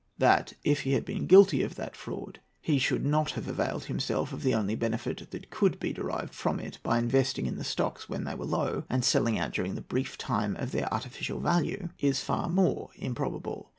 [0.17, 4.33] That, if he had been guilty of that fraud, he should not have availed himself
[4.33, 8.09] of the only benefit that could be derived from it by investing in the stocks
[8.09, 11.89] when they were low and selling out during the brief time of their artificial value,
[11.99, 13.69] is far more improbable.